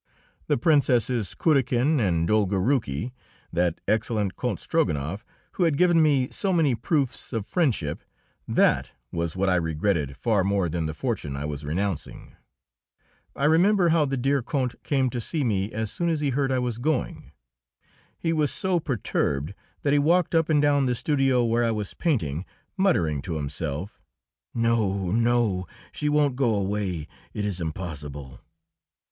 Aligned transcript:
The 0.47 0.57
Princesses 0.57 1.35
Kurakin 1.35 1.99
and 1.99 2.27
Dolgoruki, 2.27 3.13
that 3.53 3.79
excellent 3.87 4.35
Count 4.35 4.57
Strogonoff, 4.59 5.23
who 5.51 5.63
had 5.65 5.77
given 5.77 6.01
me 6.01 6.27
so 6.31 6.51
many 6.51 6.73
proofs 6.73 7.31
of 7.33 7.45
friendship 7.45 8.01
that 8.47 8.93
was 9.11 9.35
what 9.35 9.47
I 9.47 9.57
regretted 9.57 10.17
far 10.17 10.43
more 10.43 10.69
than 10.69 10.87
the 10.87 10.95
fortune 10.95 11.35
I 11.37 11.45
was 11.45 11.63
renouncing. 11.63 12.35
I 13.35 13.45
remember 13.45 13.89
how 13.89 14.05
the 14.05 14.17
dear 14.17 14.41
Count 14.41 14.73
came 14.81 15.11
to 15.11 15.21
see 15.21 15.43
me 15.43 15.71
as 15.71 15.91
soon 15.91 16.09
as 16.09 16.19
he 16.19 16.29
heard 16.31 16.51
I 16.51 16.57
was 16.57 16.79
going. 16.79 17.31
He 18.17 18.33
was 18.33 18.49
so 18.49 18.79
perturbed 18.79 19.53
that 19.83 19.93
he 19.93 19.99
walked 19.99 20.33
up 20.33 20.49
and 20.49 20.59
down 20.59 20.87
the 20.87 20.95
studio 20.95 21.43
where 21.45 21.63
I 21.63 21.69
was 21.69 21.93
painting, 21.93 22.43
muttering 22.75 23.21
to 23.21 23.35
himself, 23.35 24.01
"No, 24.55 25.11
no; 25.11 25.67
she 25.91 26.09
won't 26.09 26.35
go 26.37 26.55
away; 26.55 27.07
it 27.35 27.45
is 27.45 27.61
impossible!" 27.61 28.39